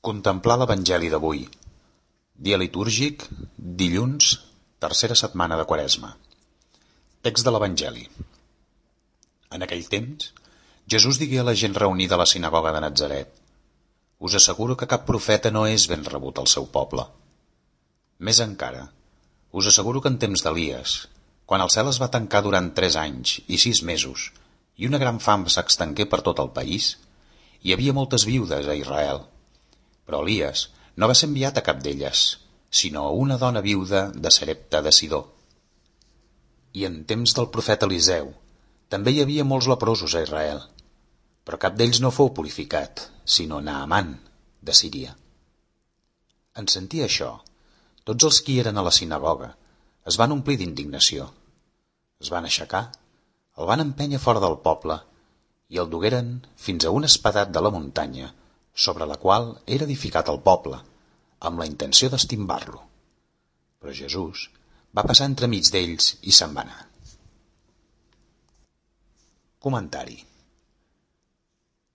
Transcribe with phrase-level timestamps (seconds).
[0.00, 1.42] Contemplar l'Evangeli d'avui.
[2.40, 4.30] Dia litúrgic, dilluns,
[4.80, 6.14] tercera setmana de Quaresma.
[7.20, 8.06] Text de l'Evangeli.
[9.52, 10.30] En aquell temps,
[10.88, 13.36] Jesús digué a la gent reunida a la sinagoga de Natzaret
[14.20, 17.06] Us asseguro que cap profeta no és ben rebut al seu poble.
[18.28, 18.82] Més encara,
[19.56, 20.96] us asseguro que en temps d'Elies,
[21.48, 24.26] quan el cel es va tancar durant tres anys i sis mesos
[24.76, 26.90] i una gran fam s'extengué per tot el país,
[27.64, 29.24] hi havia moltes viudes a Israel.
[30.10, 30.64] Però Elies
[30.98, 32.20] no va ser enviat a cap d'elles,
[32.78, 35.20] sinó a una dona viuda de Serepta de Sidó.
[36.74, 38.32] I en temps del profeta Eliseu
[38.90, 40.64] també hi havia molts leprosos a Israel,
[41.46, 43.04] però cap d'ells no fou purificat,
[43.36, 44.10] sinó Naaman,
[44.66, 45.14] de Síria.
[46.58, 47.30] En sentir això,
[48.02, 49.52] tots els qui eren a la sinagoga
[50.10, 51.28] es van omplir d'indignació.
[52.18, 52.82] Es van aixecar,
[53.62, 54.98] el van empènyer fora del poble
[55.70, 58.34] i el dugueren fins a un espadat de la muntanya
[58.74, 60.78] sobre la qual era edificat el poble,
[61.40, 62.80] amb la intenció d'estimbar-lo.
[63.80, 64.48] Però Jesús
[64.96, 66.86] va passar entremig d'ells i se'n va anar.
[69.60, 70.18] Comentari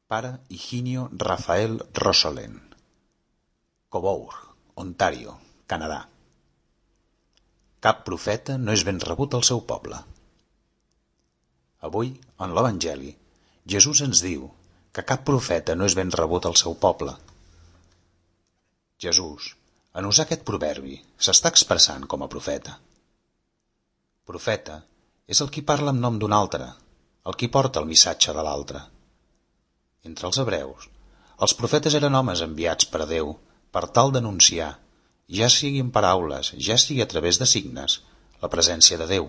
[0.05, 2.59] Pare Higinio Rafael Rosolén
[3.89, 4.35] Cobourg,
[4.83, 6.03] Ontario, Canadà
[7.85, 9.97] Cap profeta no és ben rebut al seu poble.
[11.89, 13.11] Avui, en l'Evangeli,
[13.73, 14.47] Jesús ens diu
[14.95, 17.11] que cap profeta no és ben rebut al seu poble.
[19.05, 19.49] Jesús,
[19.99, 20.95] en usar aquest proverbi,
[21.27, 22.77] s'està expressant com a profeta.
[24.29, 24.77] Profeta
[25.33, 26.69] és el qui parla en nom d'un altre,
[27.27, 28.85] el qui porta el missatge de l'altre.
[30.07, 30.87] Entre els hebreus,
[31.43, 33.33] els profetes eren homes enviats per Déu
[33.75, 34.71] per tal d'anunciar,
[35.39, 37.99] ja sigui en paraules, ja sigui a través de signes,
[38.39, 39.27] la presència de Déu,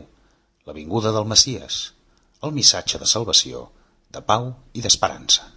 [0.69, 1.83] la vinguda del Messies,
[2.47, 3.67] el missatge de salvació,
[4.15, 5.56] de pau i d'esperança.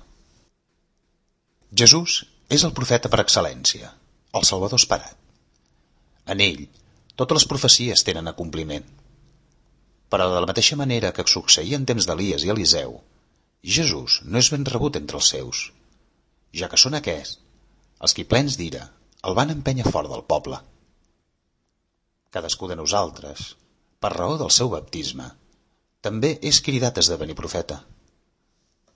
[1.69, 3.91] Jesús és el profeta per excel·lència,
[4.33, 5.17] el Salvador esperat.
[6.25, 6.63] En ell,
[7.15, 8.87] totes les profecies tenen acompliment.
[10.09, 12.97] Però de la mateixa manera que succeïa en temps d'Elies i Eliseu,
[13.75, 15.67] Jesús no és ben rebut entre els seus,
[16.55, 17.37] ja que són aquests,
[18.01, 18.87] els qui plens d'ira,
[19.27, 20.57] el van empènyer fora del poble.
[22.33, 23.53] Cadascú de nosaltres,
[23.99, 25.27] per raó del seu baptisme,
[26.01, 27.83] també és cridat a esdevenir profeta.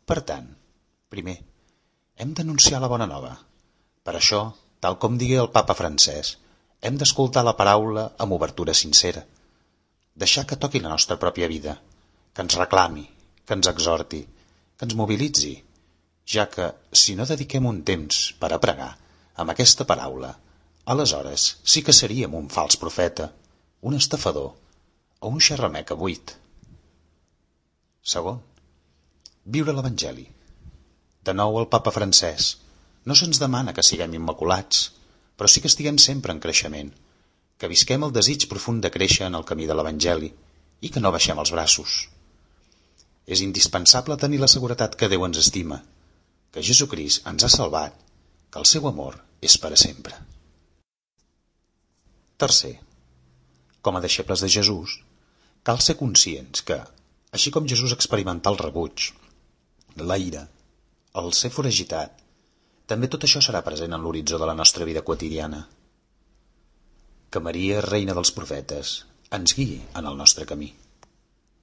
[0.08, 0.48] Per tant,
[1.12, 1.36] primer,
[2.18, 3.34] hem d'anunciar la bona nova.
[4.06, 4.42] Per això,
[4.84, 6.38] tal com digué el papa francès,
[6.82, 9.24] hem d'escoltar la paraula amb obertura sincera.
[10.24, 11.78] Deixar que toqui la nostra pròpia vida,
[12.34, 13.06] que ens reclami,
[13.46, 14.22] que ens exhorti,
[14.78, 15.54] que ens mobilitzi,
[16.36, 18.92] ja que, si no dediquem un temps per a pregar
[19.42, 20.34] amb aquesta paraula,
[20.86, 23.32] aleshores sí que seríem un fals profeta,
[23.82, 24.54] un estafador
[25.20, 26.36] o un xerrameca buit.
[28.14, 28.40] Segon,
[29.58, 30.28] viure l'Evangeli.
[31.28, 32.50] De nou el papa francès.
[33.08, 34.90] No se'ns demana que siguem immaculats,
[35.38, 36.90] però sí que estiguem sempre en creixement,
[37.58, 40.30] que visquem el desig profund de créixer en el camí de l'Evangeli
[40.84, 41.94] i que no baixem els braços.
[43.26, 45.80] És indispensable tenir la seguretat que Déu ens estima,
[46.52, 47.96] que Jesucrist ens ha salvat,
[48.52, 50.18] que el seu amor és per a sempre.
[52.44, 52.74] Tercer,
[53.82, 54.98] com a deixebles de Jesús,
[55.64, 56.82] cal ser conscients que,
[57.32, 59.08] així com Jesús experimentà el rebuig,
[60.12, 60.44] la ira,
[61.22, 62.22] el ser foragitat,
[62.90, 65.60] també tot això serà present en l'horitzó de la nostra vida quotidiana.
[67.30, 68.96] Que Maria, reina dels profetes,
[69.38, 70.72] ens guiï en el nostre camí.